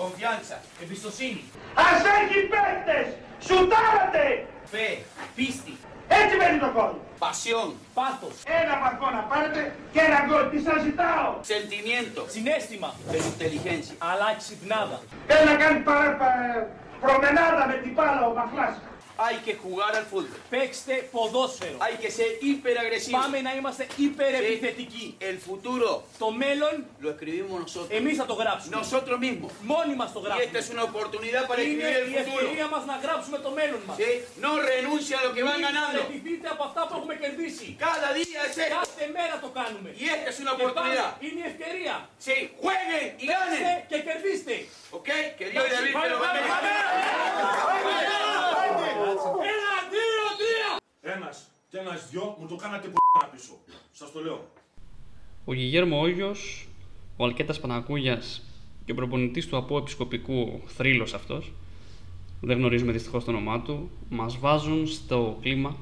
[0.00, 0.56] Confianza.
[0.82, 1.42] Εμπιστοσύνη.
[1.74, 3.06] Ας έχει παίκτες!
[3.46, 4.46] Σουτάρατε!
[4.72, 4.88] Fe.
[5.36, 5.74] Πίστη.
[6.08, 6.92] Έτσι μένει το γκολ.
[7.24, 7.68] Pasión.
[7.98, 8.34] Πάθος.
[8.62, 9.60] Ένα βαθμό να πάρετε
[9.92, 10.44] και ένα γκολ.
[10.50, 12.20] Τι σας ζητάω; Sentimiento.
[12.34, 12.88] Συνέστημα.
[13.10, 13.94] Pero inteligencia.
[14.10, 14.98] Αλλά ξυπνάδα.
[15.28, 16.66] Θέλει να κάνει παρα, πα-
[17.04, 18.74] προμενάδα με την μπάλα ο Μαχλάς.
[19.19, 20.39] Hay que jugar al fútbol.
[20.49, 21.77] Παίξτε ποδόσφαιρο.
[21.85, 23.17] Hay que ser hiperagresivo.
[23.21, 25.17] Πάμε να είμαστε υπερεπιθετικοί.
[25.19, 25.89] El futuro
[26.19, 27.89] Το μέλλον lo escribimos nosotros.
[27.99, 28.75] εμείς θα το γράψουμε.
[28.81, 29.51] Nosotros mismos.
[29.61, 30.45] Μόνοι μας το Y γράψουμε.
[30.47, 32.39] esta es una oportunidad para Είναι escribir η el futuro.
[32.41, 33.95] ευκαιρία μας να γράψουμε το μέλλον μας.
[34.01, 34.09] ¿Sí?
[34.45, 35.99] No renuncia a lo que van Μην ganando.
[36.01, 37.67] παραιτηθείτε από αυτά που έχουμε κερδίσει.
[37.87, 38.75] Cada día es esto.
[38.79, 39.89] Κάθε μέρα το κάνουμε.
[40.03, 41.11] Y esta es una Και πάλι oportunidad.
[41.25, 41.95] είναι η ευκαιρία.
[42.25, 43.87] Sí, jueguen y Παίξτε ganen.
[43.89, 44.55] και κερδίστε.
[44.97, 45.09] ¿Ok?
[45.37, 47.58] Que Dios y David te lo Πάμε, bendiga.
[52.00, 52.98] Και ένας δυο μου το κάνατε που
[53.32, 53.52] πίσω.
[53.92, 54.48] Σας το λέω.
[55.44, 56.68] Ο Γιγέρμο Όγιος,
[57.16, 58.42] ο Αλκέτας Πανακούγιας
[58.84, 61.52] και ο προπονητής του ΑΠΟ Επισκοπικού, θρύλος αυτός,
[62.40, 65.76] δεν γνωρίζουμε δυστυχώς το όνομά του, μας βάζουν στο κλίμα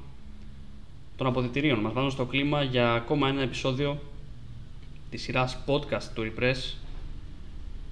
[1.16, 4.00] των αποδητηρίων, μας βάζουν στο κλίμα για ακόμα ένα επεισόδιο
[5.10, 6.74] της σειράς podcast του Repress,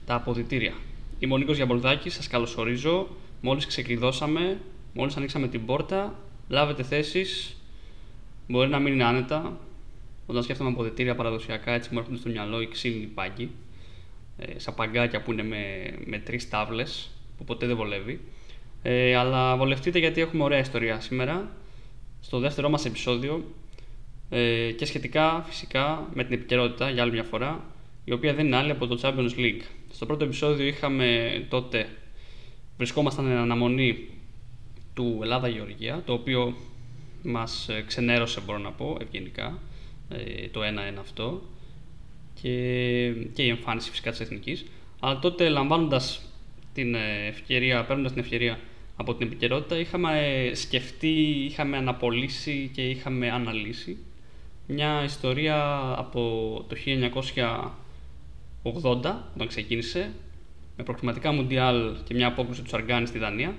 [0.06, 0.74] τα αποδητήρια.
[1.18, 3.08] Είμαι ο Νίκος Γιαμπολδάκης, σας καλωσορίζω,
[3.40, 4.60] μόλις ξεκλειδώσαμε,
[4.94, 6.14] μόλις ανοίξαμε την πόρτα,
[6.48, 7.55] λάβετε θέσεις,
[8.48, 9.58] μπορεί να μην είναι άνετα,
[10.26, 13.50] όταν σκέφτομαι αποδητήρια παραδοσιακά, έτσι μου έρχονται στο μυαλό οι ξύλινοι πάγκοι,
[14.36, 18.20] ε, σαν παγκάκια που είναι με, με τρεις τάβλες, που ποτέ δεν βολεύει.
[18.82, 21.50] Ε, αλλά βολευτείτε γιατί έχουμε ωραία ιστορία σήμερα,
[22.20, 23.44] στο δεύτερό μας επεισόδιο
[24.30, 27.64] ε, και σχετικά φυσικά με την επικαιρότητα για άλλη μια φορά,
[28.04, 29.62] η οποία δεν είναι άλλη από το Champions League.
[29.90, 31.88] Στο πρώτο επεισόδιο είχαμε τότε,
[32.76, 34.08] βρισκόμασταν εν αναμονή
[34.94, 36.54] του Ελλάδα-Γεωργία, το οποίο
[37.22, 39.58] μας ε, ξενέρωσε μπορώ να πω ευγενικά.
[40.08, 40.64] Ε, το 1-1
[41.00, 41.42] αυτό.
[42.42, 42.50] Και,
[43.32, 44.64] και η εμφάνιση φυσικά της Εθνικής.
[45.00, 46.22] Αλλά τότε λαμβάνοντας
[46.72, 48.58] την ε, ευκαιρία, παίρνοντας την ευκαιρία
[48.96, 53.96] από την επικαιρότητα είχαμε ε, σκεφτεί, είχαμε αναπολύσει και είχαμε αναλύσει
[54.66, 56.20] μια ιστορία από
[56.68, 56.76] το
[58.62, 58.80] 1980
[59.34, 60.12] όταν ξεκίνησε
[60.76, 63.54] με προκριματικά Μουντιάλ και μια απόκριση του Σαργκάνη στη Δανία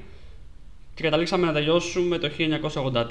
[0.98, 3.08] και καταλήξαμε να τελειώσουμε το 1984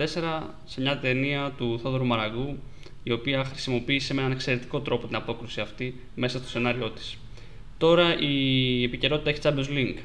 [0.65, 2.59] σε μια ταινία του Θόδωρου Μαραγκού
[3.03, 7.17] η οποία χρησιμοποίησε με έναν εξαιρετικό τρόπο την απόκρουση αυτή μέσα στο σενάριό της.
[7.79, 9.99] Τώρα η επικαιρότητα έχει Champions League.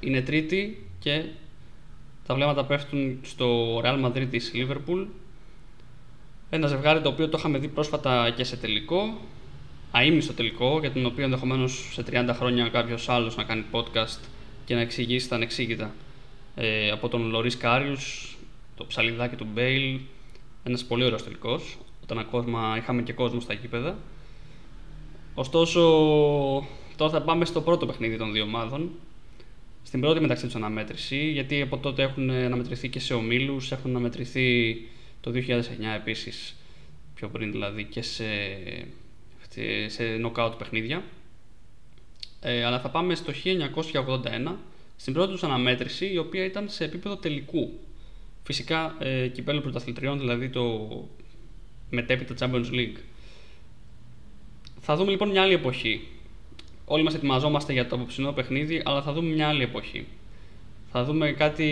[0.00, 1.24] Είναι τρίτη και
[2.26, 5.06] τα βλέμματα πέφτουν στο Real Madrid της Liverpool.
[6.50, 9.20] Ένα ζευγάρι το οποίο το είχαμε δει πρόσφατα και σε τελικό,
[9.90, 14.20] αείμνηστο τελικό, για τον οποίο ενδεχομένως σε 30 χρόνια κάποιος άλλος να κάνει podcast
[14.64, 15.94] και να εξηγήσει τα ανεξήγητα.
[16.62, 18.36] Ε, από τον Λορί Κάριους,
[18.76, 20.00] το ψαλιδάκι του Μπέιλ,
[20.62, 23.98] ένας πολύ ωραίος τελικός, όταν ακόμα είχαμε και κόσμο στα γήπεδα.
[25.34, 25.80] Ωστόσο,
[26.96, 28.90] τώρα θα πάμε στο πρώτο παιχνίδι των δύο ομάδων.
[29.82, 34.76] Στην πρώτη μεταξύ τους αναμέτρηση, γιατί από τότε έχουν αναμετρηθεί και σε ομίλους, έχουν αναμετρηθεί
[35.20, 36.56] το 2009 επίσης,
[37.14, 38.24] πιο πριν δηλαδή, και σε,
[39.86, 41.02] σε νοκάουτ παιχνίδια.
[42.40, 44.56] Ε, αλλά θα πάμε στο 1981,
[45.00, 47.70] στην πρώτη τους αναμέτρηση, η οποία ήταν σε επίπεδο τελικού.
[48.42, 50.88] Φυσικά, ε, κυπέλο πρωταθλητριών, δηλαδή το
[51.90, 52.96] μετέπειτα Champions League.
[54.80, 56.08] Θα δούμε λοιπόν μια άλλη εποχή.
[56.84, 60.06] Όλοι μας ετοιμαζόμαστε για το απόψινό παιχνίδι, αλλά θα δούμε μια άλλη εποχή.
[60.92, 61.64] Θα δούμε κάτι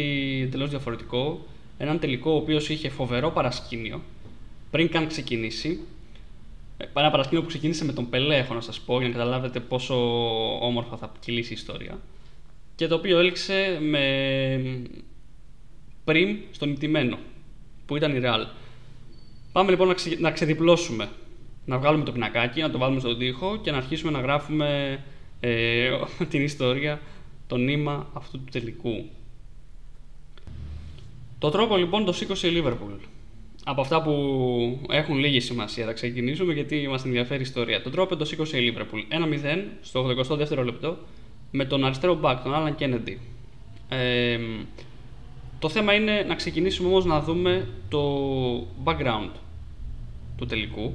[0.45, 1.47] εντελώς διαφορετικό.
[1.79, 4.03] Έναν τελικό ο οποίος είχε φοβερό παρασκήνιο
[4.71, 5.81] πριν καν ξεκινήσει.
[6.77, 9.61] Ε, Ένα παρασκήνιο που ξεκίνησε με τον Πελέ, έχω να σας πω, για να καταλάβετε
[9.61, 9.95] πόσο
[10.67, 11.99] όμορφα θα κυλήσει η ιστορία.
[12.79, 14.03] Και το οποίο έληξε με
[16.05, 17.19] πριν στον νητημένο,
[17.87, 18.47] που ήταν η Real.
[19.53, 21.09] Πάμε λοιπόν να, ξε, να ξεδιπλώσουμε.
[21.65, 24.99] Να βγάλουμε το πινακάκι, να το βάλουμε στον τοίχο και να αρχίσουμε να γράφουμε
[25.41, 25.91] ε,
[26.31, 27.01] την ιστορία,
[27.47, 29.09] το νήμα αυτού του τελικού.
[31.39, 32.93] Το τρόπο λοιπόν το σήκωσε η Λίβερπουλ.
[33.65, 34.13] Από αυτά που
[34.91, 37.83] έχουν λίγη σημασία θα ξεκινήσουμε γιατί μας ενδιαφέρει η ιστορία.
[37.83, 39.01] Το τρόπο το σήκωσε η Λίβερπουλ.
[39.11, 40.99] 1-0 στο 82ο λεπτό
[41.51, 43.21] με τον αριστερό μπακ, τον Άλαν Κέννεντι.
[43.89, 44.39] Ε,
[45.59, 48.03] το θέμα είναι να ξεκινήσουμε όμως να δούμε το
[48.85, 49.31] background
[50.37, 50.93] του τελικού,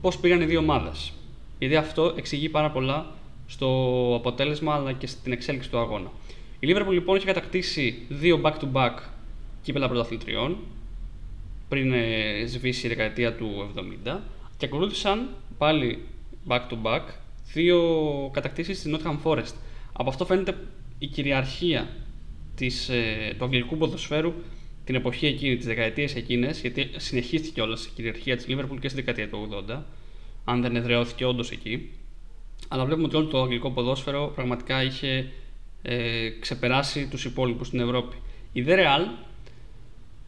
[0.00, 1.12] πώς πήγαν οι δύο ομάδες.
[1.58, 3.06] Γιατί αυτό εξηγεί πάρα πολλά
[3.46, 3.68] στο
[4.16, 6.10] αποτέλεσμα αλλά και στην εξέλιξη του αγώνα.
[6.60, 8.94] Η Liverpool λοιπόν είχε κατακτήσει δύο back-to-back
[9.62, 10.56] κύπελα πρωταθλητριών
[11.68, 13.70] πριν ε, σβήσει η δεκαετία του
[14.06, 14.18] 70
[14.56, 15.28] και ακολούθησαν
[15.58, 15.98] πάλι
[16.48, 17.02] back-to-back
[17.52, 17.80] δύο
[18.32, 19.54] κατακτήσεις στη Nottingham Forest.
[19.92, 20.56] Από αυτό φαίνεται
[20.98, 21.88] η κυριαρχία
[22.54, 24.32] της, ε, του αγγλικού ποδοσφαίρου
[24.84, 29.02] την εποχή εκείνη, τις δεκαετίες εκείνες, γιατί συνεχίστηκε όλας η κυριαρχία της Liverpool και στη
[29.02, 29.84] δεκαετία του 80,
[30.44, 31.90] αν δεν εδραιώθηκε όντως εκεί.
[32.68, 35.30] Αλλά βλέπουμε ότι όλο το αγγλικό ποδόσφαιρο πραγματικά είχε
[35.82, 38.16] ε, ξεπεράσει τους υπόλοιπους στην Ευρώπη.
[38.52, 39.06] Η The Real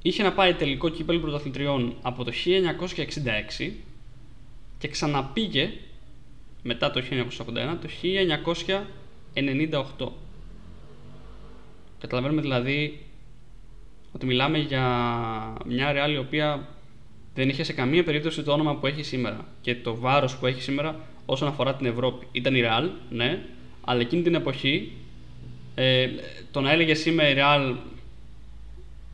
[0.02, 2.32] είχε να πάει τελικό κύπελο πρωταθλητριών από το
[3.58, 3.70] 1966
[4.78, 5.72] και ξαναπήγε
[6.66, 7.88] μετά το 1981 το
[9.98, 10.08] 1998.
[11.98, 12.98] Καταλαβαίνουμε δηλαδή
[14.12, 14.82] ότι μιλάμε για
[15.66, 16.68] μια Real η οποία
[17.34, 20.62] δεν είχε σε καμία περίπτωση το όνομα που έχει σήμερα και το βάρος που έχει
[20.62, 22.26] σήμερα όσον αφορά την Ευρώπη.
[22.32, 23.42] Ήταν η Real, ναι,
[23.80, 24.92] αλλά εκείνη την εποχή
[25.74, 26.08] ε,
[26.50, 27.74] το να έλεγε είμαι η Real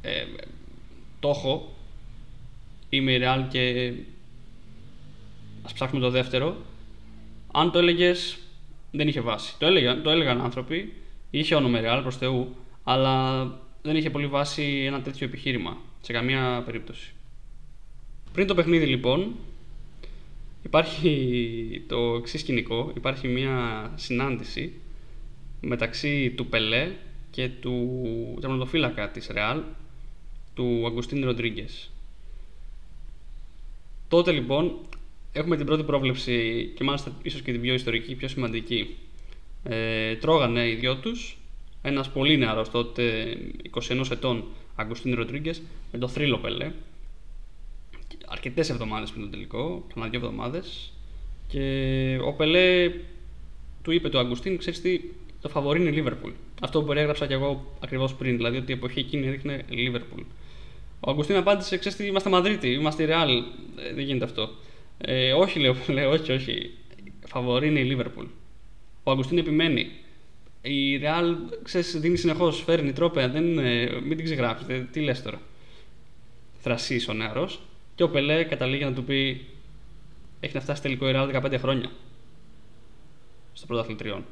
[0.02, 0.24] ε,
[1.20, 1.76] το έχω,
[2.88, 3.92] είμαι η Real και
[5.62, 6.56] ας ψάχνουμε το δεύτερο,
[7.52, 8.38] αν το έλεγες
[8.90, 9.54] δεν είχε βάση.
[9.58, 10.92] Το έλεγαν, το έλεγαν άνθρωποι,
[11.30, 12.54] είχε όνομα Real προς Θεού,
[12.84, 13.44] αλλά
[13.82, 17.12] δεν είχε πολύ βάση ένα τέτοιο επιχείρημα, σε καμία περίπτωση.
[18.32, 19.34] Πριν το παιχνίδι λοιπόν,
[20.62, 24.72] υπάρχει το εξής σκηνικό, υπάρχει μια συνάντηση
[25.60, 26.92] μεταξύ του Πελέ
[27.30, 29.62] και του τερματοφύλακα της Ρεάλ,
[30.54, 31.90] του Αγκουστίν Ροντρίγκες.
[34.08, 34.76] Τότε λοιπόν
[35.32, 38.96] έχουμε την πρώτη πρόβλεψη και μάλιστα ίσως και την πιο ιστορική, πιο σημαντική.
[39.62, 41.38] Ε, τρώγανε οι δυο τους
[41.82, 43.36] ένας πολύ νεαρός τότε
[43.88, 44.44] 21 ετών
[44.74, 45.62] Αγκουστίν Ροντρίγκες
[45.92, 46.72] με το θρύλο Πελέ
[48.30, 50.92] αρκετές εβδομάδες πριν το τελικό, ξανά δύο εβδομάδες
[51.48, 52.92] και ο Πελέ
[53.82, 55.00] του είπε του Αγκουστίν, ξέρεις τι,
[55.40, 56.30] το φαβορεί είναι η Λίβερπουλ.
[56.60, 60.22] Αυτό που περιέγραψα και εγώ ακριβώς πριν, δηλαδή ότι η εποχή εκείνη έδειχνε Λίβερπουλ.
[61.00, 63.38] Ο Αγκουστίν απάντησε: Ξέρετε τι, είμαστε Μαδρίτη, είμαστε Ρεάλ.
[63.38, 64.50] Ε, δεν γίνεται αυτό.
[65.02, 66.70] Ε, όχι, λέω, λέω, όχι, όχι.
[67.26, 68.26] Φαβορή είναι η Λίβερπουλ.
[69.02, 69.90] Ο Αγκουστίν επιμένει.
[70.62, 74.88] Η Ρεάλ, ξέρεις, δίνει συνεχώς, φέρνει τρόπαια, δεν, ε, μην την ξεγράψετε.
[74.92, 75.40] Τι λες τώρα;
[76.60, 77.60] Θρασίς ο νεαρός.
[77.94, 79.46] Και ο Πελέ καταλήγει να του πει:
[80.40, 81.90] Έχει να φτάσει τελικό η Ρεάλ 15 χρόνια
[83.52, 84.24] στο πρωταθλητριών.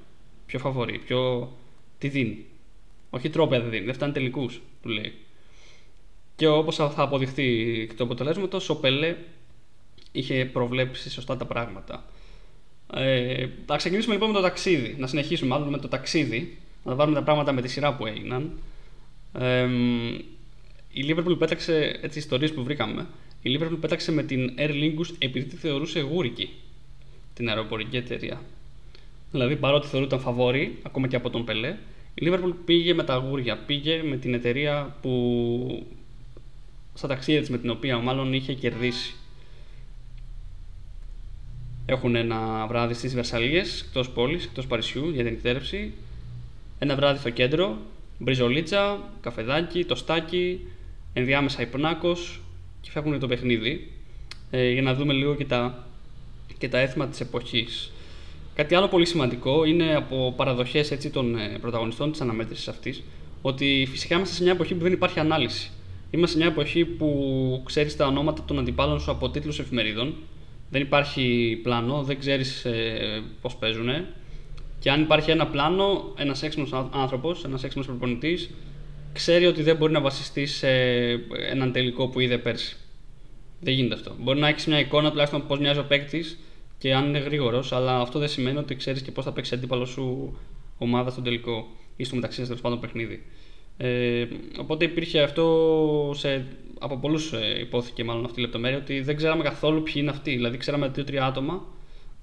[0.47, 1.53] Πιο φαβορή, πιο.
[1.99, 2.44] Τι δίνει.
[3.11, 5.12] Όχι τρόπια δεν δίνει, δεν φτάνει τελικούς, του λέει.
[6.37, 9.17] Και όπως θα αποδειχθεί το αποτελέσματος, ο Πελέ
[10.13, 12.05] είχε προβλέψει σωστά τα πράγματα.
[12.95, 14.97] Ε, θα ξεκινήσουμε λοιπόν με το ταξίδι.
[14.99, 16.59] Να συνεχίσουμε μάλλον με το ταξίδι.
[16.85, 18.53] Να βάλουμε τα πράγματα με τη σειρά που έγιναν.
[19.39, 19.69] Ε,
[20.93, 23.07] η Liverpool πέταξε έτσι ιστορίες που βρήκαμε.
[23.43, 26.51] Η Liverpool πέταξε με την Air Lingus επειδή τη θεωρούσε γούρικη
[27.35, 28.41] την αεροπορική εταιρεία.
[29.31, 31.77] Δηλαδή παρότι θεωρούταν φαβόρη, ακόμα και από τον Πελέ,
[32.15, 35.87] η Liverpool πήγε με τα αγούρια, πήγε με την εταιρεία που
[36.95, 39.15] στα ταξίδια της με την οποία μάλλον είχε κερδίσει.
[41.90, 45.93] Έχουν ένα βράδυ στις Βερσαλίες, εκτός πόλης, εκτός Παρισιού για την εκτέρευση.
[46.79, 47.76] Ένα βράδυ στο κέντρο,
[48.19, 50.61] μπριζολίτσα, καφεδάκι, τοστάκι,
[51.12, 52.40] ενδιάμεσα υπνάκος
[52.81, 53.90] και φεύγουν το παιχνίδι
[54.50, 55.87] ε, για να δούμε λίγο και τα,
[56.58, 57.93] και τα έθιμα της εποχής.
[58.55, 63.02] Κάτι άλλο πολύ σημαντικό είναι από παραδοχές των ε, πρωταγωνιστών της αναμέτρησης αυτής
[63.43, 65.70] ότι φυσικά είμαστε σε μια εποχή που δεν υπάρχει ανάλυση.
[66.11, 70.14] Είμαστε σε μια εποχή που ξέρεις τα ονόματα των αντιπάλων σου από τίτλους εφημερίδων.
[70.70, 73.88] Δεν υπάρχει πλάνο, δεν ξέρεις ε, πώς παίζουν.
[74.79, 78.50] Και αν υπάρχει ένα πλάνο, ένας έξυπνος άνθρωπος, ένας έξυπνος προπονητής,
[79.12, 80.70] ξέρει ότι δεν μπορεί να βασιστεί σε
[81.50, 82.76] έναν τελικό που είδε πέρσι.
[83.61, 84.15] Δεν γίνεται αυτό.
[84.20, 86.38] Μπορεί να έχεις μια εικόνα τουλάχιστον πώς μοιάζει ο παίκτης
[86.79, 89.88] και αν είναι γρήγορος, αλλά αυτό δεν σημαίνει ότι ξέρεις και πώς θα παίξει αντίπαλος
[89.88, 90.37] σου
[90.79, 91.67] ομάδα στον τελικό
[91.97, 93.23] ή στο μεταξύ σα τέλος πάντων παιχνίδι.
[93.80, 94.26] Ε,
[94.58, 96.47] οπότε υπήρχε αυτό σε,
[96.78, 100.30] από πολλούς ε, υπόθηκε μάλλον αυτή η λεπτομέρεια ότι δεν ξέραμε καθόλου ποιοι είναι αυτοί.
[100.30, 101.66] Δηλαδή, ξέραμε δύο-τρία άτομα,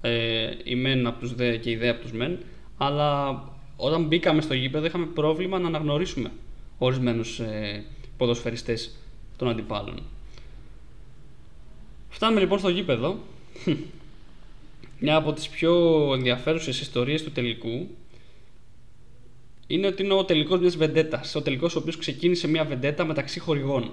[0.00, 2.38] ε, οι μεν από τους δε και οι δε από τους μεν,
[2.76, 3.42] αλλά
[3.76, 6.30] όταν μπήκαμε στο γήπεδο είχαμε πρόβλημα να αναγνωρίσουμε
[6.78, 7.84] ορισμένους ε,
[8.16, 8.96] ποδοσφαιριστές
[9.36, 10.02] των αντιπάλων.
[12.08, 13.18] Φτάνουμε λοιπόν στο γήπεδο
[15.00, 15.74] μια από τις πιο
[16.14, 17.88] ενδιαφέρουσες ιστορίες του τελικού
[19.66, 23.40] είναι ότι είναι ο τελικός μιας βεντέτας, ο τελικός ο οποίος ξεκίνησε μια βεντέτα μεταξύ
[23.40, 23.90] χορηγών.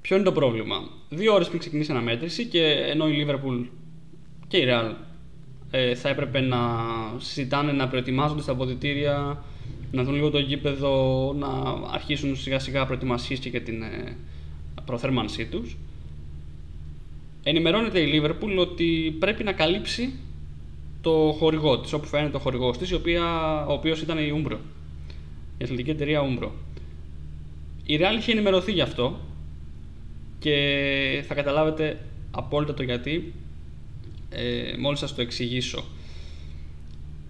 [0.00, 3.66] Ποιο είναι το πρόβλημα; Δύο ώρες πριν ξεκινήσει η αναμέτρηση και ενώ η Liverpool
[4.48, 4.94] και η Real
[5.70, 6.58] ε, θα έπρεπε να
[7.18, 9.44] συζητάνε, να προετοιμάζονται στα αποδητήρια,
[9.92, 11.48] να δουν λίγο το γήπεδο, να
[11.92, 14.16] αρχίσουν σιγά σιγά προετοιμασίες και για την ε,
[14.84, 15.76] προθέρμανσή τους
[17.42, 20.12] ενημερώνεται η Liverpool ότι πρέπει να καλύψει
[21.00, 24.56] το χορηγό της, όπου φαίνεται ο χορηγός της, ο οποίος ήταν η Umbro,
[25.58, 26.48] η αθλητική εταιρεία Umbro.
[27.84, 29.18] Η Real είχε ενημερωθεί γι' αυτό
[30.38, 31.98] και θα καταλάβετε
[32.30, 33.32] απόλυτα το γιατί
[34.30, 35.84] ε, μόλις σας το εξηγήσω.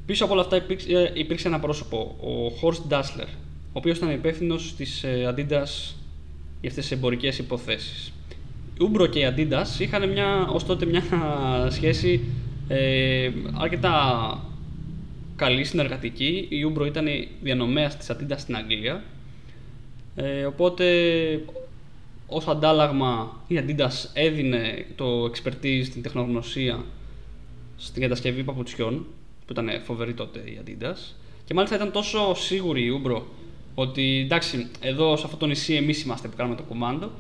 [0.07, 4.75] Πίσω από όλα αυτά υπήρξε, υπήρξε ένα πρόσωπο, ο Horst Dassler, ο οποίος ήταν υπεύθυνος
[4.77, 5.95] της ε, Adidas
[6.61, 8.13] για αυτές τις εμπορικές υποθέσεις.
[8.81, 11.03] Umbro και η Adidas είχαν μια, ως τότε μια
[11.71, 12.21] σχέση
[12.73, 14.45] Ε, αρκετά
[15.37, 16.47] καλή συνεργατική.
[16.49, 19.03] Η Umbro ήταν η διανομέας της Adidas στην Αγγλία.
[20.15, 20.85] Ε, οπότε
[22.27, 26.85] ως αντάλλαγμα η Adidas έδινε το expertise, την τεχνογνωσία
[27.77, 29.07] στην κατασκευή παπουτσιών
[29.47, 33.23] που ήταν φοβερή τότε η Adidas και μάλιστα ήταν τόσο σίγουρη η Umbro
[33.75, 37.11] ότι εντάξει, εδώ σε αυτό το νησί εμείς είμαστε που κάνουμε το κομμάντο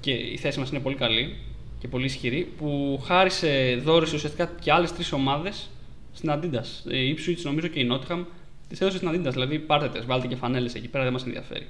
[0.00, 1.36] και η θέση μας είναι πολύ καλή
[1.78, 5.68] και πολύ ισχυρή, που χάρισε δόρυση ουσιαστικά και άλλες τρεις ομάδες
[6.12, 6.90] στην Adidas.
[6.92, 8.24] Η Ipswich νομίζω και η Nottingham
[8.68, 9.32] τις έδωσε στην Adidas.
[9.32, 11.66] Δηλαδή πάρτε τες, βάλτε και φανέλες εκεί πέρα, δεν μας ενδιαφέρει.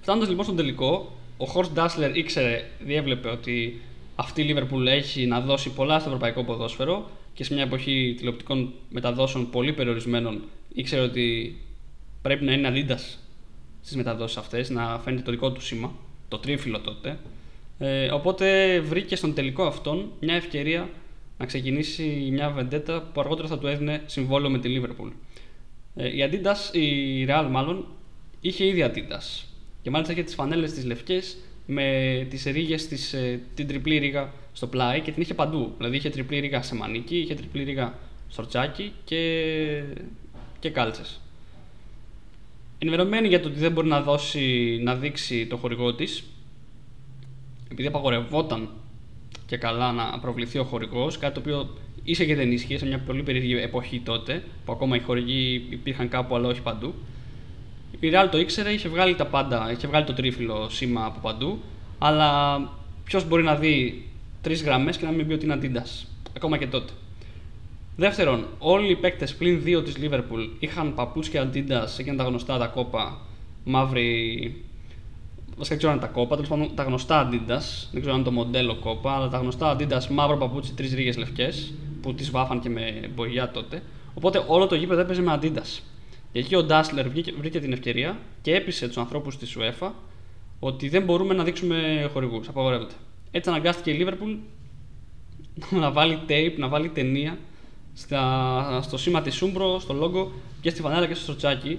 [0.00, 3.80] Φτάνοντας λοιπόν στον τελικό, ο Horst Dassler ήξερε, διέβλεπε ότι
[4.16, 8.72] αυτή η Liverpool έχει να δώσει πολλά στο ευρωπαϊκό ποδόσφαιρο και σε μια εποχή τηλεοπτικών
[8.88, 11.56] μεταδόσεων πολύ περιορισμένων ήξερε ότι
[12.22, 13.18] πρέπει να είναι Adidas
[13.80, 15.92] στις μεταδόσεις αυτές, να φαίνεται το δικό του σήμα,
[16.28, 17.18] το τρίφυλλο τότε.
[17.82, 20.88] Ε, οπότε βρήκε στον τελικό αυτόν μια ευκαιρία
[21.38, 25.12] να ξεκινήσει μια βεντέτα που αργότερα θα του έδινε συμβόλαιο με τη Liverpool.
[25.94, 27.86] Ε, η Adidas, η Real μάλλον,
[28.40, 29.44] είχε ήδη Adidas
[29.82, 34.32] και μάλιστα είχε τις φανέλες τις λευκές με τις ρίγες της, ε, την τριπλή ρίγα
[34.52, 35.74] στο πλάι και την είχε παντού.
[35.76, 39.82] Δηλαδή είχε τριπλή ρίγα σε μανίκι, είχε τριπλή ρίγα στο τσάκι και,
[40.58, 41.20] και κάλτσες.
[42.78, 46.24] Ενημερωμένη για το ότι δεν μπορεί να, δώσει, να δείξει το χορηγό της,
[47.70, 48.68] επειδή απαγορευόταν
[49.46, 51.68] και καλά να προβληθεί ο χορηγός, κάτι το οποίο
[52.04, 56.08] ίσα και δεν ίσχυε σε μια πολύ περίεργη εποχή τότε, που ακόμα οι χορηγοί υπήρχαν
[56.08, 56.94] κάπου αλλά όχι παντού.
[58.00, 61.58] Η Real το ήξερε, είχε βγάλει τα πάντα, είχε βγάλει το τρίφυλλο σήμα από παντού,
[61.98, 62.58] αλλά
[63.04, 64.04] ποιος μπορεί να δει
[64.40, 65.86] τρεις γραμμές και να μην πει ότι είναι αντίντα.
[66.36, 66.92] Ακόμα και τότε.
[67.96, 72.66] Δεύτερον, όλοι οι παίκτες πλην δύο της Liverpool είχαν παπούτσια Adidas, εκείνα τα γνωστά τα
[72.66, 73.20] κόπα,
[73.64, 74.64] μαύρη.
[75.60, 78.30] Βασικά δεν ξέρω αν τα Copa, τέλος πάντων τα γνωστά Adidas, δεν ξέρω αν το
[78.30, 82.68] μοντέλο Copa, αλλά τα γνωστά Adidas μαύρο παπούτσι, τρεις ρίγες λευκές, που τις βάφαν και
[82.68, 83.82] με μπογιά τότε.
[84.14, 85.80] Οπότε όλο το γήπεδο έπαιζε με Adidas.
[86.32, 89.90] Και εκεί ο Ντάσλερ βρήκε την ευκαιρία και έπεισε τους ανθρώπους της UEFA
[90.58, 92.48] ότι δεν μπορούμε να δείξουμε χορηγούς.
[92.48, 92.94] Απαγορεύεται.
[93.30, 94.36] Έτσι αναγκάστηκε η Liverpool
[95.80, 97.38] να βάλει tape, να βάλει ταινία
[97.94, 101.78] στα, στο σήμα της Umbro, στο logo και στη φανέλα και στο τσάκι.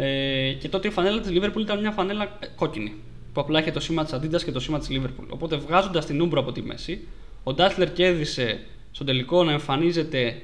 [0.00, 2.94] Ε, και τότε η φανέλα της Liverpool ήταν μια φανέλα κόκκινη.
[3.32, 5.26] Που απλά είχε το σήμα της Adidas και το σήμα της Liverpool.
[5.28, 7.06] Οπότε βγάζοντας την Umbro από τη μέση,
[7.42, 10.42] ο Ντάσλερ κέρδισε στον τελικό να εμφανίζεται,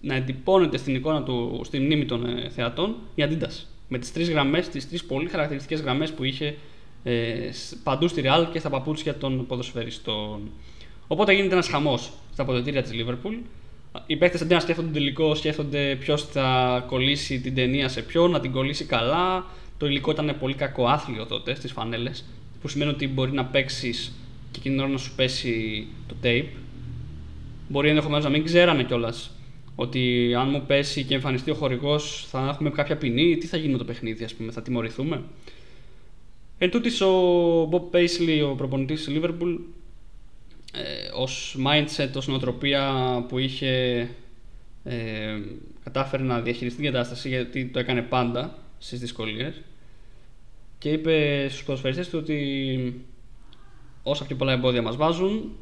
[0.00, 3.64] να εντυπώνεται στην εικόνα του, στη μνήμη των ε, θεατών η Adidas.
[3.88, 6.56] Με τις τρεις γραμμές, τις τρεις πολύ χαρακτηριστικές γραμμές που είχε
[7.02, 7.50] ε,
[7.82, 10.50] παντού στη Real και στα παπούτσια των ποδοσφαιριστών.
[11.06, 13.38] Οπότε γίνεται ένας χαμός στα αποδοτήρια της Liverpool
[14.06, 18.30] οι παίχτε αντί να σκέφτονται τον τελικό, σκέφτονται ποιος θα κολλήσει την ταινία σε ποιον,
[18.30, 19.46] να την κολλήσει καλά.
[19.78, 22.24] Το υλικό ήταν πολύ κακό άθλιο τότε στι φανέλες,
[22.60, 24.12] που σημαίνει ότι μπορεί να παίξεις
[24.50, 26.46] και εκείνη την ώρα να σου πέσει το tape.
[27.68, 29.30] Μπορεί ενδεχομένως να μην ξέρανε κιόλας
[29.74, 33.72] ότι αν μου πέσει και εμφανιστεί ο χορηγός θα έχουμε κάποια ποινή, τι θα γίνει
[33.72, 35.22] με το παιχνίδι, ας πούμε, θα τιμωρηθούμε.
[36.58, 37.10] Εν τούτης, ο
[37.70, 39.58] Bob Paisley, ο προπονητής της Liverpool,
[40.72, 42.94] ε, ως mindset, ως νοοτροπία
[43.28, 44.00] που είχε
[44.84, 45.38] ε,
[45.84, 49.60] κατάφερε να διαχειριστεί την κατάσταση γιατί το έκανε πάντα στις δυσκολίες.
[50.78, 53.04] Και είπε στους ποδοσφαιριστές του ότι
[54.02, 55.52] όσα πιο πολλά εμπόδια μας βάζουν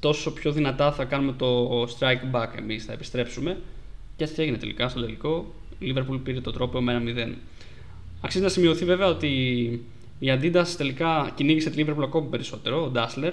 [0.00, 3.60] τόσο πιο δυνατά θα κάνουμε το strike back εμείς, θα επιστρέψουμε.
[4.16, 5.54] Και έτσι έγινε τελικά στο τελικό.
[5.78, 7.34] Η Liverpool πήρε το τρόπο με ένα 0
[8.20, 9.28] Αξίζει να σημειωθεί βέβαια ότι
[10.18, 13.32] η Adidas τελικά κυνήγησε τη Liverpool ακόμη περισσότερο, ο Dassler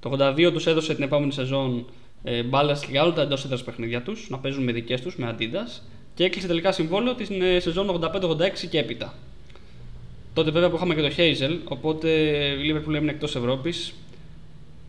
[0.00, 1.86] το 82 τους έδωσε την επόμενη σεζόν
[2.22, 5.36] ε, μπάλες για όλα τα εντός έδρας παιχνίδια τους, να παίζουν με δικές τους, με
[5.38, 5.82] Adidas
[6.14, 9.14] και έκλεισε τελικά συμβόλαιο την ε, σεζόν 85-86 και έπειτα.
[10.34, 12.10] Τότε βέβαια που είχαμε και το Hazel, οπότε
[12.62, 13.94] η Liverpool έμεινε εκτός Ευρώπης.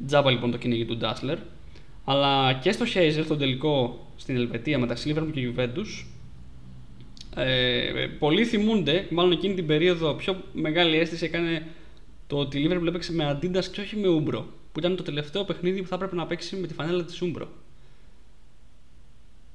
[0.08, 1.38] Τζάμπα λοιπόν το κυνήγι του Ντάσλερ.
[2.06, 6.06] Αλλά και στο Hazel, στο τελικό στην Ελβετία μεταξύ Liverpool και Juventus,
[7.36, 11.66] ε, πολλοί θυμούνται, μάλλον εκείνη την περίοδο πιο μεγάλη αίσθηση έκανε
[12.28, 15.44] το ότι η Liverpool έπαιξε με Adidas και όχι με Umbro που ήταν το τελευταίο
[15.44, 17.48] παιχνίδι που θα έπρεπε να παίξει με τη φανέλα της Umbro.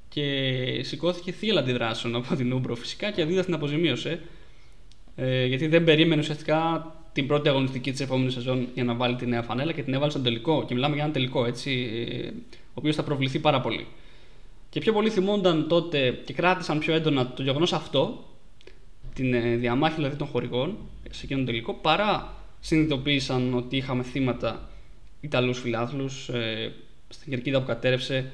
[0.08, 4.20] Και σηκώθηκε θύελλα αντιδράσεων από την Umbro φυσικά και αντίδρα την αποζημίωσε.
[5.16, 9.26] Ε, γιατί δεν περίμενε ουσιαστικά την πρώτη αγωνιστική της επόμενης σεζόν για να βάλει τη
[9.26, 10.64] νέα φανέλα και την έβαλε στον τελικό.
[10.64, 13.86] Και μιλάμε για ένα τελικό έτσι, ε, ο οποίος θα προβληθεί πάρα πολύ.
[14.68, 18.24] Και πιο πολλοί θυμούνταν τότε και κράτησαν πιο έντονα το γεγονός αυτό,
[19.14, 20.76] την ε, διαμάχη δηλαδή των χορηγών
[21.10, 24.70] σε εκείνον τον τελικό, παρά συνειδητοποίησαν ότι είχαμε θύματα
[25.24, 26.72] Ιταλούς φιλάθλους ε,
[27.08, 28.32] στην κερκίδα που κατέρευσε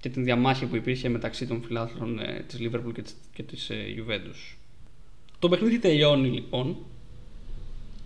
[0.00, 3.70] και την διαμάχη που υπήρχε μεταξύ των φιλάθλων ε, της Liverpool και της, και της
[3.70, 4.56] ε, Juventus.
[5.38, 6.76] Το παιχνίδι τελειώνει λοιπόν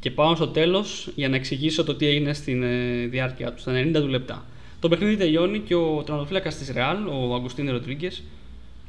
[0.00, 3.73] και πάω στο τέλος για να εξηγήσω το τι έγινε στην ε, διάρκεια του, στα
[3.73, 4.47] 90 του λεπτά.
[4.80, 8.23] Το παιχνίδι τελειώνει και ο τερματοφύλακας της Ρεάλ, ο Αγκουστίνε Ροντρίγκες,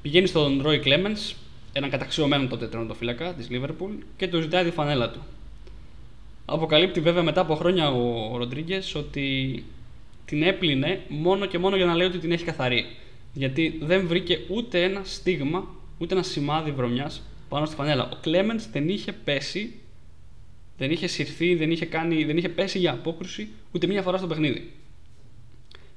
[0.02, 1.36] πηγαίνει στον Ρόι Κλέμενς,
[1.74, 5.20] έναν καταξιωμένο τότε τερματοφύλακα της Λίβερπουλ, και του ζητάει τη φανέλα του.
[6.52, 9.64] Αποκαλύπτει βέβαια μετά από χρόνια ο Ροντρίγκες ότι
[10.26, 12.86] την έπλυνε μόνο και μόνο για να λέει ότι την έχει καθαρή.
[13.34, 18.10] Γιατί δεν βρήκε ούτε ένα στίγμα, ούτε ένα σημάδι βρωμιάς πάνω στη φανέλα.
[18.14, 19.80] Ο Κλέμεν δεν είχε πέσει,
[20.78, 24.28] δεν είχε συρθεί, δεν είχε, κάνει, δεν είχε πέσει για απόκρουση ούτε μία φορά στο
[24.28, 24.72] παιχνίδι.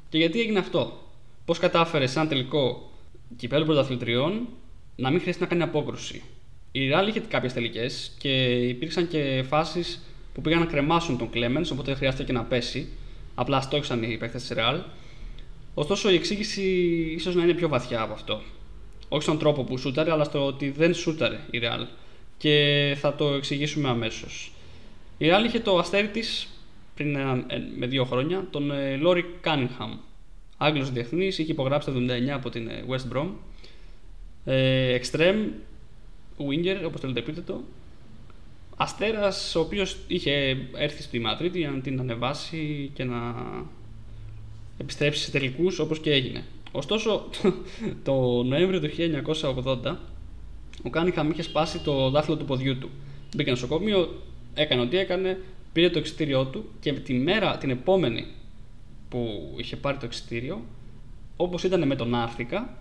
[0.08, 1.02] Και γιατί έγινε αυτό,
[1.44, 2.90] Πώς κατάφερε σε ένα τελικό
[3.36, 4.48] κυπέλου πρωταθλητριών
[4.96, 6.22] να μην χρειάζεται να κάνει απόκρουση;
[6.72, 10.02] Η Ράλ είχε κάποιες τελικές και υπήρξαν και φάσεις
[10.32, 12.88] που πήγαν να κρεμάσουν τον Κλέμεν, οπότε δεν χρειάστηκε και να πέσει.
[13.34, 14.80] Απλά στόχισαν οι παίκτες της Ρεάλ.
[15.74, 16.62] Ωστόσο, η εξήγηση
[17.16, 18.42] ίσως να είναι πιο βαθιά από αυτό.
[19.08, 21.86] Όχι στον τρόπο που σούταρε, αλλά στο ότι δεν σούταρε η Ρεάλ.
[22.38, 24.52] Και θα το εξηγήσουμε αμέσως.
[25.18, 26.48] Η Ρεάλ είχε το αστέρι της
[26.94, 29.92] πριν ένα, ε, με δύο χρόνια, τον Λόρι Κάνιγχαμ.
[30.56, 33.28] Άγγλος διεθνής, είχε υπογράψει το 79 από την ε, West Brom.
[34.44, 35.48] Ε, extreme,
[36.38, 37.64] winger, όπως θέλετε πείτε το.
[38.76, 43.34] Αστέρας, ο οποίος είχε έρθει στη Μαδρίτη για να την ανεβάσει και να
[44.78, 46.44] επιστρέψει σε τελικούς όπως και έγινε.
[46.72, 47.28] Ωστόσο,
[48.04, 48.90] το Νοέμβριο του
[49.84, 49.96] 1980
[50.82, 52.90] ο Κάνιχαμ είχε σπάσει το δάχτυλο του ποδιού του.
[53.36, 54.22] Μπήκε στο νοσοκομείο,
[54.54, 55.40] έκανε ό,τι έκανε,
[55.72, 58.26] πήρε το εξητήριό του και τη μέρα την επόμενη
[59.08, 60.64] που είχε πάρει το εξητήριο,
[61.36, 62.76] όπως ήταν με τον Άρθικα,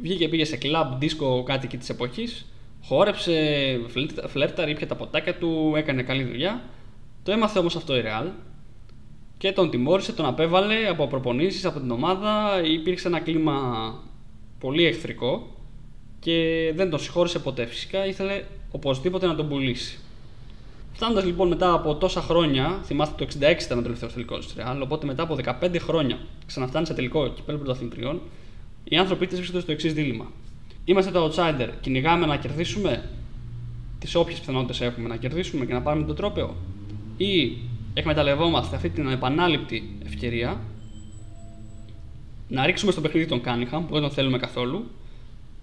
[0.00, 2.46] βγήκε πήγε σε κλαμπ, δίσκο, κάτι εκεί της εποχής,
[2.84, 3.34] χόρεψε,
[4.26, 6.62] φλέρταρ, ήπια τα ποτάκια του, έκανε καλή δουλειά.
[7.22, 8.26] Το έμαθε όμως αυτό η Real
[9.38, 12.62] και τον τιμώρησε, τον απέβαλε από προπονήσεις από την ομάδα.
[12.64, 13.54] Υπήρξε ένα κλίμα
[14.58, 15.56] πολύ εχθρικό
[16.20, 17.66] και δεν τον συγχώρησε ποτέ.
[17.66, 19.98] Φυσικά ήθελε οπωσδήποτε να τον πουλήσει.
[20.92, 24.80] Φτάνοντας λοιπόν μετά από τόσα χρόνια, θυμάστε το 66 ήταν ο τελευταίος τελικός της Real,
[24.82, 28.20] οπότε μετά από 15 χρόνια ξαναφτάνει σε τελικό κυπέλο πρωταθλητριών,
[28.84, 30.30] οι άνθρωποι της βρίσκονται στο εξής δίλημα.
[30.84, 33.10] Είμαστε το outsider, κυνηγάμε να κερδίσουμε
[33.98, 36.56] τις όποιες πιθανότητες έχουμε να κερδίσουμε και να πάρουμε τον τρόπεο,
[37.16, 37.58] ή
[37.94, 40.60] εκμεταλλευόμαστε αυτή την επανάληπτη ευκαιρία
[42.48, 44.84] να ρίξουμε στο παιχνίδι τον Κάνιγχαμ που δεν τον θέλουμε καθόλου,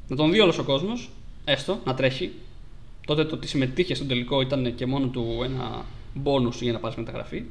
[0.07, 1.09] να τον δει όλος ο κόσμος,
[1.45, 2.31] έστω να τρέχει.
[3.05, 6.97] Τότε το ότι συμμετείχε στον τελικό ήταν και μόνο του ένα μπόνους για να πάρεις
[6.97, 7.43] μεταγραφή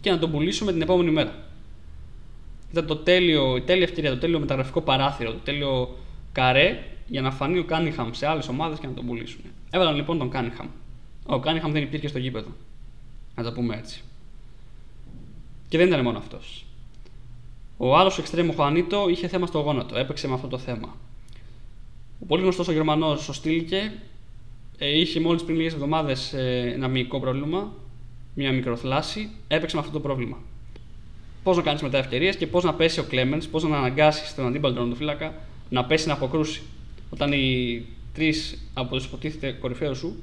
[0.00, 1.34] και να τον πουλήσουμε την επόμενη μέρα.
[2.70, 5.96] Ήταν το τέλειο, η τέλεια ευκαιρία, το τέλειο μεταγραφικό παράθυρο, το τέλειο
[6.32, 9.40] καρέ για να φανεί ο Κάνιγχαμ σε άλλες ομάδες και να τον πουλήσουν.
[9.70, 10.66] Έβαλαν λοιπόν τον Κάνιγχαμ.
[11.26, 12.50] Ο Κάνιγχαμ δεν υπήρχε στο γήπεδο.
[13.34, 14.02] Να το πούμε έτσι.
[15.68, 16.64] Και δεν ήταν μόνο αυτός.
[17.76, 20.96] Ο άλλος εξτρέμο Χωανίτο είχε θέμα στο γόνατο, έπαιξε με αυτό το θέμα.
[22.20, 23.92] Ο πολύ γνωστός ο Γερμανός, ο Στήλικε,
[24.78, 27.72] ε, είχε μόλις πριν λίγες εβδομάδες ε, ένα μυϊκό πρόβλημα,
[28.34, 30.36] μια μικροθλάση, έπαιξε με αυτό το πρόβλημα.
[31.42, 34.46] Πώς να κάνεις μετά ευκαιρίες και πώς να πέσει ο Κλέμεν, πώς να αναγκάσεις τον
[34.46, 35.34] αντίπαλο φύλακα
[35.68, 36.62] να πέσει να αποκρούσει.
[37.10, 37.82] Όταν οι
[38.14, 40.16] τρεις από του υποτίθεται κορυφαίους σου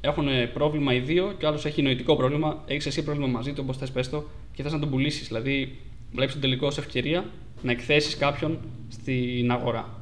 [0.00, 3.60] έχουν πρόβλημα οι δύο και ο άλλος έχει νοητικό πρόβλημα, έχεις εσύ πρόβλημα μαζί του,
[3.64, 5.26] όπως θες πες το, και θες να τον πουλήσεις.
[5.26, 5.78] Δηλαδή,
[6.12, 7.24] βλέπεις τον τελικό σε ευκαιρία
[7.62, 8.58] να εκθέσεις κάποιον
[8.88, 10.00] στην αγορά.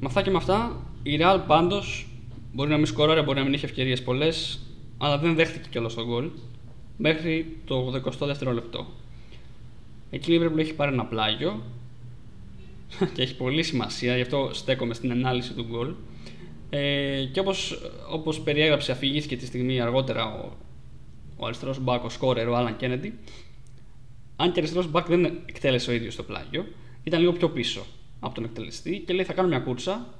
[0.00, 2.06] Με αυτά και με αυτά, η Real πάντως
[2.52, 4.60] μπορεί να μην σκοράρει, μπορεί να μην έχει ευκαιρίες πολλές,
[4.98, 6.30] αλλά δεν δέχτηκε κιόλας τον γκολ
[6.96, 8.86] μέχρι το 82ο λεπτό.
[10.10, 11.62] Εκεί η Liverpool έχει πάρει ένα πλάγιο
[13.14, 15.94] και έχει πολύ σημασία, γι' αυτό στέκομαι στην ανάλυση του γκολ.
[16.70, 17.78] Ε, και όπως,
[18.10, 20.52] όπως περιέγραψε, αφηγήθηκε τη στιγμή αργότερα ο,
[21.36, 23.18] ο αριστερός μπακ, ο σκόρερ, ο Άλαν Κέννεντι.
[24.36, 26.66] Αν και αριστερός μπακ δεν εκτέλεσε ο ίδιος το πλάγιο,
[27.02, 27.86] ήταν λίγο πιο πίσω
[28.20, 30.14] από τον εκτελεστή και λέει: Θα κάνω μια κούρσα,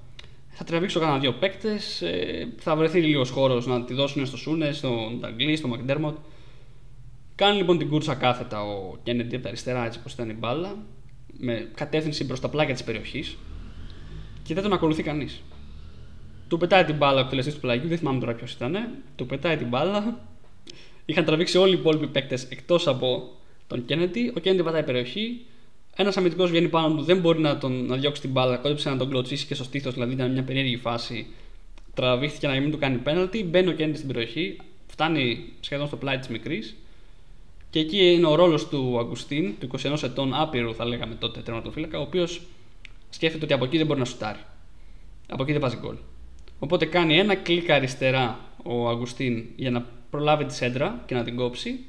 [0.49, 4.77] θα τραβήξω κανένα δύο παίκτες, ε, θα βρεθεί λίγος χώρος να τη δώσουν στο Σούνες,
[4.77, 6.17] στον Νταγκλή, στον Μακντέρμοντ.
[7.35, 10.77] Κάνει λοιπόν την κούρσα κάθετα ο Κέννεντι από τα αριστερά, έτσι όπω ήταν η μπάλα,
[11.39, 13.37] με κατεύθυνση προ τα πλάγια της περιοχής
[14.43, 15.43] και δεν τον ακολουθεί κανείς.
[16.49, 18.89] Του πετάει την μπάλα ο εκτελεστής του πλαγιού, δεν θυμάμαι τώρα ποιος ήταν.
[19.17, 20.21] Του πετάει την μπάλα.
[21.05, 23.31] Είχαν τραβήξει όλοι οι υπόλοιποι παίκτες εκτός από
[23.67, 24.33] τον Κέννεντι.
[24.37, 25.41] Ο Κέννεντι πατάει περιοχή.
[25.97, 28.57] Ένας αμυντικός βγαίνει πάνω του, δεν μπορεί να, τον, να διώξει την μπάλα.
[28.57, 31.27] Κόντεψε να τον κλωτσίσει και στο στήθος, δηλαδή ήταν μια περίεργη φάση.
[31.95, 33.45] Τραβήχθηκε να μην του κάνει πέναλτι.
[33.45, 34.57] Μπαίνει ο Κέννεντι στην περιοχή.
[34.87, 36.77] Φτάνει σχεδόν στο πλάι της μικρής.
[37.71, 41.99] Και εκεί είναι ο ρόλος του Αγκουστίν, του 21 ετών άπειρου, θα λέγαμε τότε τερματοφύλακα,
[41.99, 42.41] ο οποίος
[43.11, 44.39] σκέφτεται ότι από εκεί δεν μπορεί να σουτάρει.
[45.29, 45.97] Από εκεί δεν βάζει γκολ.
[46.59, 51.37] Οπότε κάνει ένα κλικ αριστερά ο Αγκουστίν για να προλάβει τη σέντρα και να την
[51.37, 51.85] κόψει.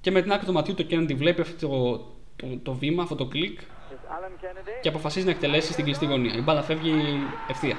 [0.00, 2.06] Και με την άκρη του ματιού το Kennedy βλέπει αυτό το,
[2.36, 3.60] το, το, βήμα, αυτό το κλικ
[4.82, 6.34] και αποφασίζει να εκτελέσει στην κλειστή γωνία.
[6.34, 6.92] Η μπάλα φεύγει
[7.48, 7.76] ευθεία.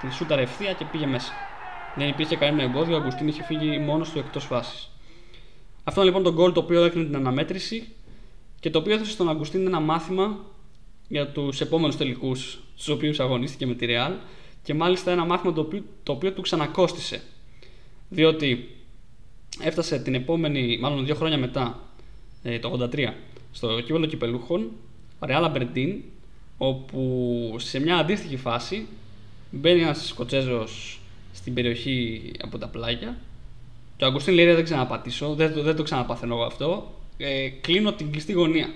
[0.00, 1.32] Την σούταρε ευθεία και πήγε μέσα.
[1.96, 4.91] Δεν υπήρχε κανένα εμπόδιο, ο Αγκουστίν είχε φύγει μόνος του εκτός φάσης.
[5.84, 7.88] Αυτό είναι λοιπόν το γκολ το οποίο έκανε την αναμέτρηση
[8.60, 10.38] και το οποίο έδωσε στον Αγκουστίν ένα μάθημα
[11.08, 14.12] για τους επόμενους τελικούς στους οποίους αγωνίστηκε με τη Real
[14.62, 17.22] και μάλιστα ένα μάθημα το οποίο, το οποίο του ξανακόστησε.
[18.08, 18.68] Διότι
[19.60, 21.80] έφτασε την επόμενη, μάλλον δύο χρόνια μετά,
[22.42, 23.14] ε, το 83,
[23.52, 24.70] στο κύπελο κυπελούχων,
[25.20, 25.96] Real Aberdeen,
[26.58, 28.86] όπου σε μια αντίστοιχη φάση
[29.50, 31.00] μπαίνει ένας Σκοτσέζος
[31.32, 33.18] στην περιοχή από τα πλάγια
[34.02, 36.94] και ο Αγκουστίν λέει δεν ξαναπατάω, δεν, το- δεν το ξαναπαθαίνω εγώ αυτό.
[37.16, 38.72] Ε, κλείνω την κλειστή γωνία.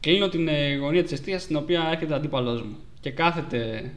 [0.00, 2.76] Κλείνω την ε, γωνία της εστίας στην οποία έρχεται ο αντίπαλός μου.
[3.00, 3.92] Και κάθεται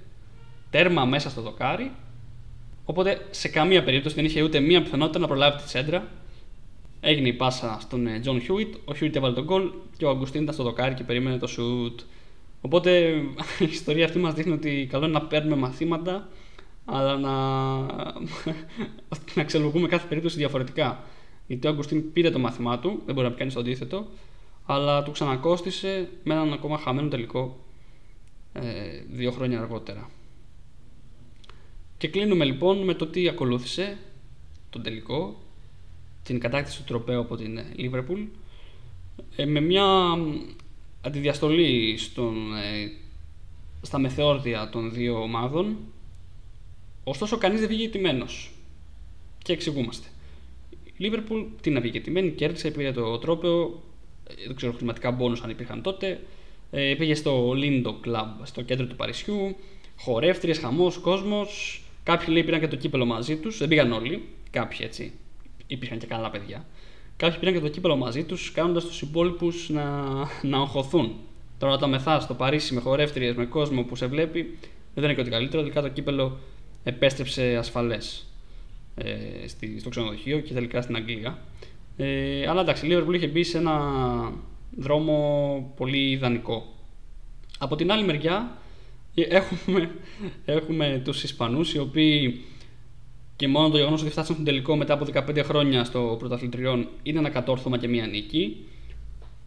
[0.69, 1.91] τέρμα μέσα στο δοκάρι.
[2.85, 6.07] Οπότε σε καμία περίπτωση δεν είχε ούτε μία πιθανότητα να προλάβει τη σέντρα.
[6.99, 8.75] Έγινε η πάσα στον ε, Τζον Χιούιτ.
[8.85, 11.99] Ο Χιούιτ έβαλε το γκολ και ο Αγκουστίν ήταν στο δοκάρι και περίμενε το σουτ.
[12.61, 13.09] Οπότε
[13.59, 16.27] η ιστορία αυτή μας δείχνει ότι καλό είναι να παίρνουμε μαθήματα
[16.91, 17.33] αλλά να,
[19.35, 21.03] να αξιολογούμε κάθε περίπτωση διαφορετικά.
[21.47, 24.07] Γιατί ο Αγκουστίν πήρε το μάθημά του, δεν μπορεί να πει κανεί το αντίθετο,
[24.65, 27.57] αλλά του ξανακόστησε με έναν ακόμα χαμένο τελικό
[28.53, 28.61] ε,
[29.09, 30.09] δύο χρόνια αργότερα.
[31.97, 33.97] Και κλείνουμε λοιπόν με το τι ακολούθησε
[34.69, 35.41] τον τελικό,
[36.23, 38.21] την κατάκτηση του τροπέου από την Λίβερπουλ,
[39.35, 39.85] ε, με μια
[41.01, 42.91] αντιδιαστολή στον, ε,
[43.81, 45.77] στα μεθεόρδια των δύο ομάδων,
[47.09, 48.51] ωστόσο κανείς δεν βγήκε τιμένος.
[49.43, 50.07] Και εξηγούμαστε.
[50.69, 53.83] Η Λίβερπουλ τι να βγήκε τιμένη, κέρδισε, πήρε το τρόπαιο,
[54.29, 56.21] ε, δεν ξέρω χρηματικά μπόνους αν υπήρχαν τότε,
[56.71, 59.55] ε, πήγε στο Lindo Club, στο κέντρο του Παρισιού,
[59.97, 64.77] χορεύτριες, χαμός, κόσμος, κάποιοι λέει πήραν και το κύπελο μαζί τους, δεν πήγαν όλοι, κάποιοι
[64.81, 65.11] έτσι,
[65.67, 66.65] υπήρχαν και καλά παιδιά.
[67.17, 69.83] Κάποιοι πήραν και το κύπελο μαζί τους, κάνοντας τους υπόλοιπους να,
[70.41, 71.15] να αγχωθούν.
[71.57, 74.57] Τώρα όταν μεθά στο Παρίσι με χορεύτριες, με κόσμο που σε βλέπει,
[74.93, 76.37] δεν είναι και ότι καλύτερο, τελικά το κύπελο
[76.83, 78.27] επέστρεψε ασφαλές
[78.95, 81.37] ε, στη, στο ξενοδοχείο και τελικά στην Αγγλία.
[81.97, 83.79] Ε, αλλά εντάξει, η Liverpool είχε μπει σε ένα
[84.77, 86.73] δρόμο πολύ ιδανικό.
[87.57, 88.57] Από την άλλη μεριά
[89.15, 89.91] ε, έχουμε,
[90.45, 92.41] έχουμε τους Ισπανούς οι οποίοι
[93.35, 97.19] και μόνο το γεγονός ότι φτάσαν στον τελικό μετά από 15 χρόνια στο πρωταθλητριών είναι
[97.19, 98.57] ένα κατόρθωμα και μία νίκη.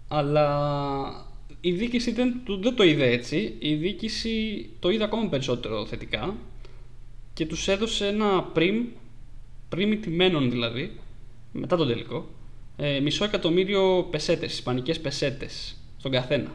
[0.09, 1.27] Αλλά
[1.61, 3.55] η διοίκηση δεν, του- δεν το είδε έτσι.
[3.59, 6.35] Η διοίκηση το είδε ακόμα περισσότερο θετικά
[7.35, 8.85] και τους έδωσε ένα πριμ,
[9.69, 11.01] πριμ τιμένων δηλαδή,
[11.53, 12.29] μετά τον τελικό,
[12.77, 16.55] ε, μισό εκατομμύριο πεσέτες, ισπανικές πεσέτες στον καθένα.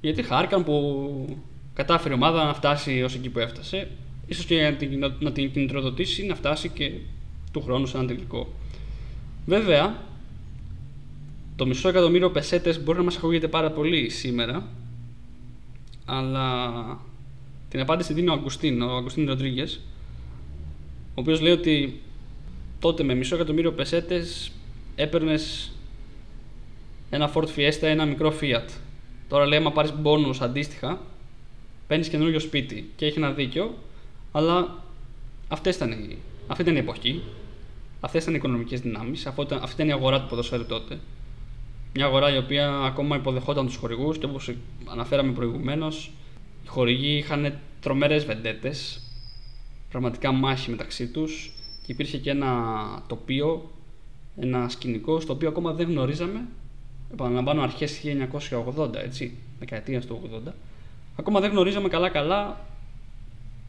[0.00, 1.38] Γιατί χάρηκαν που
[1.74, 3.90] κατάφερε η ομάδα να φτάσει ως εκεί που έφτασε,
[4.26, 6.92] ίσως και να την, να την κινητροδοτήσει να φτάσει και
[7.52, 8.52] του χρόνου σε ένα τελικό.
[9.46, 10.02] Βέβαια,
[11.56, 14.68] το μισό εκατομμύριο πεσέτες μπορεί να μας ακούγεται πάρα πολύ σήμερα,
[16.04, 16.72] αλλά
[17.74, 19.80] την απάντηση δίνει ο Αγκουστίν, ο Αγκουστίν Ροντρίγκες,
[21.08, 22.00] ο οποίος λέει ότι
[22.78, 24.52] τότε με μισό εκατομμύριο πεσέτες
[24.94, 25.72] έπαιρνες
[27.10, 28.68] ένα Ford Fiesta, ένα μικρό Fiat.
[29.28, 31.00] Τώρα λέει, άμα πάρεις bonus αντίστοιχα,
[31.86, 32.90] παίρνεις καινούριο σπίτι.
[32.96, 33.74] Και έχει ένα δίκιο,
[34.32, 34.82] αλλά
[35.48, 37.22] αυτές ήταν οι, αυτή ήταν η εποχή.
[38.00, 39.26] Αυτές ήταν οι οικονομικές δυνάμεις.
[39.26, 40.98] Αυτή ήταν η αγορά του ποδοσφαίρου τότε.
[41.94, 44.54] Μια αγορά η οποία ακόμα υποδεχόταν τους χορηγούς και όπως
[44.86, 46.10] αναφέραμε προηγουμένως,
[46.64, 49.00] οι χορηγοί είχαν τρομερές βεντέτες,
[49.90, 51.52] πραγματικά μάχη μεταξύ τους
[51.86, 52.52] και υπήρχε και ένα
[53.06, 53.70] τοπίο,
[54.36, 56.46] ένα σκηνικό στο οποίο ακόμα δεν γνωρίζαμε.
[57.12, 58.00] Επαναλαμβάνω, αρχές
[58.76, 60.52] 1980, έτσι, δεκαετίας του 80.
[61.16, 62.66] Ακόμα δεν γνωρίζαμε καλά-καλά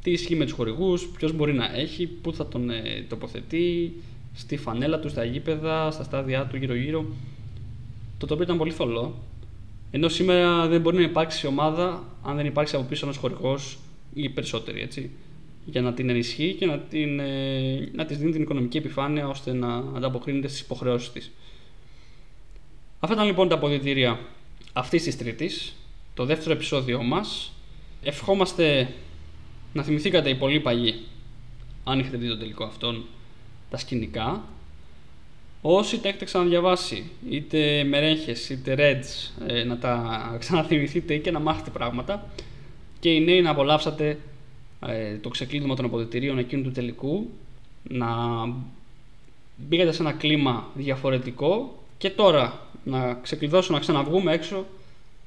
[0.01, 3.93] τι ισχύει με τους χορηγούς, ποιος μπορεί να έχει, πού θα τον ε, τοποθετεί,
[4.33, 7.05] στη φανέλα του, στα γήπεδα, στα στάδια του γύρω-γύρω.
[8.17, 9.15] Το τοπίο ήταν πολύ θολό.
[9.95, 13.77] Ενώ σήμερα δεν μπορεί να υπάρξει ομάδα αν δεν υπάρξει από πίσω ένας χορηγός
[14.13, 15.09] ή περισσότεροι, έτσι.
[15.65, 19.53] Για να την ενισχύει και να, την, ε, να της δίνει την οικονομική επιφάνεια ώστε
[19.53, 21.31] να ανταποκρίνεται στις υποχρεώσεις της.
[22.99, 24.19] Αυτά ήταν λοιπόν τα αποδητήρια
[24.73, 25.75] αυτής της Τρίτης,
[26.13, 27.53] το δεύτερο επεισόδιό μας.
[28.03, 28.93] Ευχόμαστε
[29.73, 30.95] να θυμηθήκατε οι πολύ παλιοί,
[31.83, 33.05] αν έχετε δει το τελικό αυτόν,
[33.69, 34.43] τα σκηνικά.
[35.67, 41.39] Όσοι τα έχετε ξαναδιαβάσει, είτε μερέχες είτε reds, ε, να τα ξαναθυμηθείτε ή και να
[41.39, 42.29] μάθετε πράγματα.
[42.99, 44.19] Και οι νέοι να απολαύσατε
[44.87, 47.29] ε, το ξεκλείδωμα των αποδητηρίων εκείνου του τελικού,
[47.83, 48.07] να
[49.55, 54.65] μπήκατε σε ένα κλίμα διαφορετικό και τώρα να ξεκλειδώσουμε, να ξαναβγούμε έξω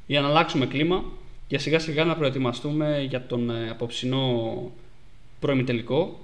[0.07, 1.05] για να αλλάξουμε κλίμα
[1.47, 4.63] και σιγά σιγά να προετοιμαστούμε για τον ε, απόψινό
[5.41, 6.19] πρώιμη τελικό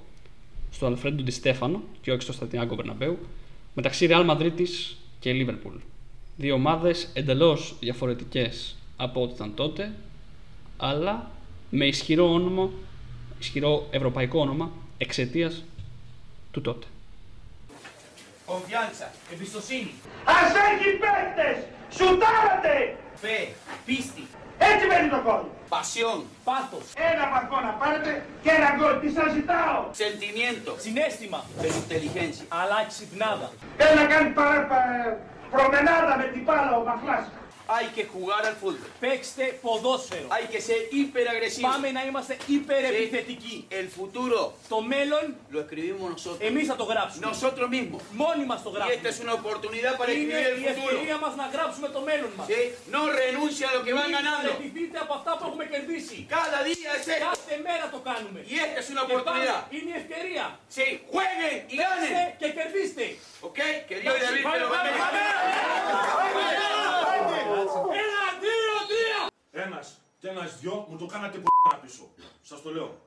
[0.71, 3.19] στο Αλφρέντο Ντι Στέφανο και όχι στο Στατιάγκο Μπερναμπέου
[3.75, 4.53] μεταξύ Real Madrid
[5.21, 5.79] και Liverpool.
[6.37, 9.93] Δύο ομάδες εντελώς διαφορετικές από ό,τι ήταν τότε
[10.77, 11.31] αλλά
[11.71, 12.71] με ισχυρό όνομα,
[13.41, 15.65] ισχυρό ευρωπαϊκό όνομα εξαιτίας
[16.51, 16.87] του τότε.
[18.47, 19.91] Confianza, Εμπιστοσύνη.
[20.25, 21.65] Ας έχει παίκτες!
[21.91, 22.97] Σουτάρατε!
[23.25, 24.25] fe, πίστη,
[24.59, 25.43] Έτσι μένει το κόλ.
[25.85, 26.19] Pasión,
[26.49, 26.85] Πάθος.
[27.13, 28.11] Ένα βαθμό να πάρετε
[28.43, 28.95] και ένα γκολ.
[29.03, 29.79] Τι σας ζητάω.
[30.05, 31.41] sentimiento, Συνέστημα.
[31.61, 32.45] pero inteligencia.
[32.61, 33.49] Αλλά ξυπνάδα.
[33.79, 35.17] Θέλει να κάνει παρά, πα-
[35.55, 37.25] προμενάδα με την μπάλα ο Μαχλάς.
[37.78, 38.90] Hay que jugar al fútbol.
[39.00, 40.28] Παίξτε ποδόσφαιρο.
[40.36, 41.68] Hay que ser hiperagresivo.
[41.72, 43.68] Πάμε να είμαστε υπερεπιθετικοί.
[43.70, 44.40] El futuro
[44.74, 46.40] Το μέλλον lo escribimos nosotros.
[46.50, 47.26] εμείς θα το γράψουμε.
[47.32, 48.02] Nosotros mismos.
[48.24, 49.10] Μόνοι μας το Y esta γράψουμε.
[49.14, 50.90] es una oportunidad para Είναι escribir el η futuro.
[50.94, 52.46] ευκαιρία μας να γράψουμε το μέλλον μας.
[52.52, 52.62] ¿Sí?
[52.96, 54.50] No renuncia a lo que van Μην ganando.
[54.52, 56.18] παραιτηθείτε από αυτά που έχουμε κερδίσει.
[56.38, 57.26] Cada día es esto.
[57.30, 58.40] Κάθε μέρα το κάνουμε.
[58.54, 59.62] Y esta es una Και πάμε, oportunidad.
[59.78, 60.46] είναι η ευκαιρία.
[60.76, 62.38] Sí, jueguen y Παίξτε ganen.
[62.42, 63.06] και κερδίστε.
[63.48, 63.60] ¿Ok?
[63.90, 66.68] Que Dios le avise los Πάμε, πάμε, bendiga.
[67.73, 69.21] Ένα, δύο, τρία.
[69.65, 71.47] Ένας και ένας δυο μου το κάνατε π***
[71.83, 72.09] πίσω.
[72.43, 73.03] Σας το λέω.